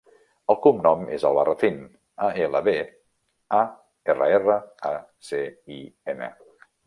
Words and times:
El 0.51 0.55
cognom 0.61 1.03
és 1.17 1.25
Albarracin: 1.29 1.75
a, 2.27 2.29
ela, 2.45 2.61
be, 2.69 2.73
a, 3.59 3.61
erra, 4.15 4.29
erra, 4.39 4.57
a, 4.93 4.97
ce, 5.31 5.45
i, 5.77 5.81
ena. 6.15 6.33